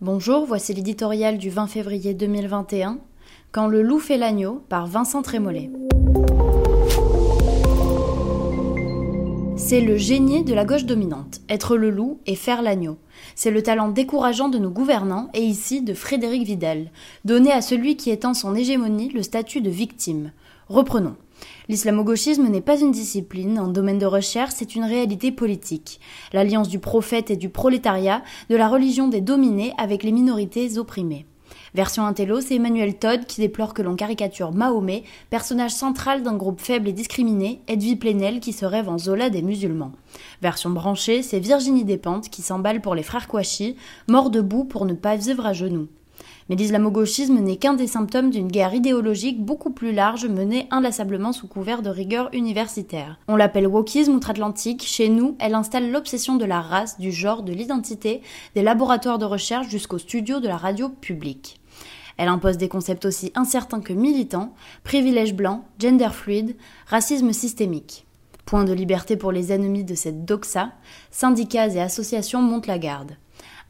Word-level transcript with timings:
Bonjour, 0.00 0.46
voici 0.46 0.72
l'éditorial 0.74 1.38
du 1.38 1.50
20 1.50 1.66
février 1.66 2.14
2021, 2.14 3.00
Quand 3.50 3.66
le 3.66 3.82
loup 3.82 3.98
fait 3.98 4.16
l'agneau, 4.16 4.62
par 4.68 4.86
Vincent 4.86 5.22
Trémollet. 5.22 5.72
C'est 9.68 9.82
le 9.82 9.98
génie 9.98 10.44
de 10.44 10.54
la 10.54 10.64
gauche 10.64 10.86
dominante, 10.86 11.42
être 11.50 11.76
le 11.76 11.90
loup 11.90 12.20
et 12.24 12.36
faire 12.36 12.62
l'agneau. 12.62 12.96
C'est 13.34 13.50
le 13.50 13.62
talent 13.62 13.90
décourageant 13.90 14.48
de 14.48 14.56
nos 14.56 14.70
gouvernants, 14.70 15.28
et 15.34 15.42
ici 15.42 15.82
de 15.82 15.92
Frédéric 15.92 16.44
Vidal, 16.44 16.90
donner 17.26 17.52
à 17.52 17.60
celui 17.60 17.94
qui 17.98 18.08
étend 18.08 18.32
son 18.32 18.54
hégémonie 18.54 19.10
le 19.10 19.22
statut 19.22 19.60
de 19.60 19.68
victime. 19.68 20.32
Reprenons. 20.70 21.16
L'islamo-gauchisme 21.68 22.48
n'est 22.48 22.62
pas 22.62 22.80
une 22.80 22.92
discipline, 22.92 23.58
un 23.58 23.68
domaine 23.68 23.98
de 23.98 24.06
recherche, 24.06 24.54
c'est 24.56 24.74
une 24.74 24.84
réalité 24.84 25.32
politique. 25.32 26.00
L'alliance 26.32 26.70
du 26.70 26.78
prophète 26.78 27.30
et 27.30 27.36
du 27.36 27.50
prolétariat, 27.50 28.22
de 28.48 28.56
la 28.56 28.68
religion 28.68 29.08
des 29.08 29.20
dominés 29.20 29.74
avec 29.76 30.02
les 30.02 30.12
minorités 30.12 30.78
opprimées. 30.78 31.26
Version 31.74 32.06
intello, 32.06 32.40
c'est 32.40 32.56
Emmanuel 32.56 32.98
Todd 32.98 33.24
qui 33.26 33.40
déplore 33.40 33.74
que 33.74 33.82
l'on 33.82 33.96
caricature 33.96 34.52
Mahomet, 34.52 35.04
personnage 35.30 35.72
central 35.72 36.22
d'un 36.22 36.36
groupe 36.36 36.60
faible 36.60 36.88
et 36.88 36.92
discriminé, 36.92 37.60
Edwy 37.68 37.96
Plenel 37.96 38.40
qui 38.40 38.52
se 38.52 38.64
rêve 38.64 38.88
en 38.88 38.98
Zola 38.98 39.30
des 39.30 39.42
musulmans. 39.42 39.92
Version 40.42 40.70
branchée, 40.70 41.22
c'est 41.22 41.40
Virginie 41.40 41.84
Despentes 41.84 42.28
qui 42.28 42.42
s'emballe 42.42 42.80
pour 42.80 42.94
les 42.94 43.02
frères 43.02 43.28
Kouachi, 43.28 43.76
mort 44.08 44.30
debout 44.30 44.64
pour 44.64 44.86
ne 44.86 44.94
pas 44.94 45.16
vivre 45.16 45.46
à 45.46 45.52
genoux. 45.52 45.88
Mais 46.48 46.56
l'islamo-gauchisme 46.56 47.38
n'est 47.40 47.56
qu'un 47.56 47.74
des 47.74 47.86
symptômes 47.86 48.30
d'une 48.30 48.48
guerre 48.48 48.74
idéologique 48.74 49.44
beaucoup 49.44 49.70
plus 49.70 49.92
large 49.92 50.26
menée 50.26 50.66
inlassablement 50.70 51.32
sous 51.32 51.46
couvert 51.46 51.82
de 51.82 51.90
rigueur 51.90 52.30
universitaire. 52.32 53.18
On 53.28 53.36
l'appelle 53.36 53.66
wokisme 53.66 54.14
outre-Atlantique, 54.14 54.82
chez 54.86 55.10
nous, 55.10 55.36
elle 55.40 55.54
installe 55.54 55.90
l'obsession 55.90 56.36
de 56.36 56.46
la 56.46 56.62
race, 56.62 56.98
du 56.98 57.12
genre, 57.12 57.42
de 57.42 57.52
l'identité, 57.52 58.22
des 58.54 58.62
laboratoires 58.62 59.18
de 59.18 59.26
recherche 59.26 59.68
jusqu'au 59.68 59.98
studio 59.98 60.40
de 60.40 60.48
la 60.48 60.56
radio 60.56 60.88
publique. 60.88 61.60
Elle 62.16 62.28
impose 62.28 62.56
des 62.56 62.68
concepts 62.68 63.04
aussi 63.04 63.30
incertains 63.34 63.80
que 63.80 63.92
militants, 63.92 64.54
privilèges 64.84 65.34
blancs, 65.34 65.62
gender 65.78 66.10
fluide, 66.12 66.56
racisme 66.86 67.32
systémique. 67.32 68.06
Point 68.44 68.64
de 68.64 68.72
liberté 68.72 69.16
pour 69.16 69.30
les 69.30 69.52
ennemis 69.52 69.84
de 69.84 69.94
cette 69.94 70.24
doxa, 70.24 70.72
syndicats 71.10 71.68
et 71.68 71.80
associations 71.80 72.40
montent 72.40 72.66
la 72.66 72.78
garde. 72.78 73.12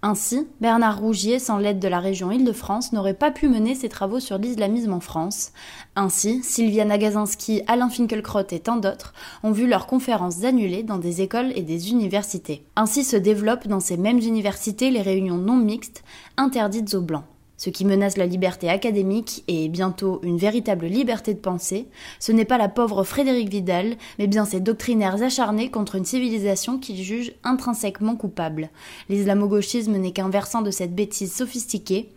Ainsi, 0.00 0.46
Bernard 0.60 1.00
Rougier, 1.00 1.40
sans 1.40 1.58
l'aide 1.58 1.80
de 1.80 1.88
la 1.88 1.98
région 1.98 2.30
Île-de-France, 2.30 2.92
n'aurait 2.92 3.14
pas 3.14 3.32
pu 3.32 3.48
mener 3.48 3.74
ses 3.74 3.88
travaux 3.88 4.20
sur 4.20 4.38
l'islamisme 4.38 4.92
en 4.92 5.00
France. 5.00 5.50
Ainsi, 5.96 6.40
Sylvia 6.44 6.84
Nagasinski, 6.84 7.62
Alain 7.66 7.88
Finkielkraut 7.88 8.46
et 8.52 8.60
tant 8.60 8.76
d'autres 8.76 9.12
ont 9.42 9.50
vu 9.50 9.66
leurs 9.66 9.88
conférences 9.88 10.44
annulées 10.44 10.84
dans 10.84 10.98
des 10.98 11.20
écoles 11.20 11.52
et 11.56 11.62
des 11.62 11.90
universités. 11.90 12.64
Ainsi 12.76 13.02
se 13.02 13.16
développent 13.16 13.66
dans 13.66 13.80
ces 13.80 13.96
mêmes 13.96 14.20
universités 14.20 14.92
les 14.92 15.02
réunions 15.02 15.36
non 15.36 15.56
mixtes 15.56 16.04
interdites 16.36 16.94
aux 16.94 17.02
blancs. 17.02 17.24
Ce 17.58 17.70
qui 17.70 17.84
menace 17.84 18.16
la 18.16 18.24
liberté 18.24 18.70
académique 18.70 19.42
et 19.48 19.68
bientôt 19.68 20.20
une 20.22 20.38
véritable 20.38 20.86
liberté 20.86 21.34
de 21.34 21.40
pensée, 21.40 21.88
ce 22.20 22.30
n'est 22.30 22.44
pas 22.44 22.56
la 22.56 22.68
pauvre 22.68 23.02
Frédéric 23.02 23.48
Vidal, 23.48 23.96
mais 24.18 24.28
bien 24.28 24.44
ces 24.44 24.60
doctrinaires 24.60 25.22
acharnés 25.22 25.70
contre 25.70 25.96
une 25.96 26.04
civilisation 26.04 26.78
qu'ils 26.78 27.02
jugent 27.02 27.32
intrinsèquement 27.42 28.14
coupable. 28.14 28.70
L'islamo-gauchisme 29.08 29.96
n'est 29.96 30.12
qu'un 30.12 30.30
versant 30.30 30.62
de 30.62 30.70
cette 30.70 30.94
bêtise 30.94 31.34
sophistiquée. 31.34 32.10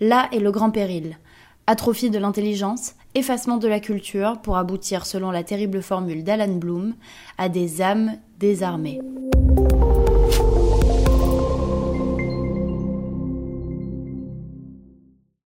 Là 0.00 0.28
est 0.32 0.40
le 0.40 0.50
grand 0.50 0.70
péril. 0.70 1.16
Atrophie 1.68 2.10
de 2.10 2.18
l'intelligence, 2.18 2.94
effacement 3.14 3.58
de 3.58 3.68
la 3.68 3.78
culture 3.78 4.40
pour 4.42 4.56
aboutir, 4.56 5.06
selon 5.06 5.30
la 5.30 5.44
terrible 5.44 5.82
formule 5.82 6.24
d'Alan 6.24 6.54
Bloom, 6.56 6.94
à 7.36 7.48
des 7.48 7.82
âmes 7.82 8.16
désarmées. 8.38 9.00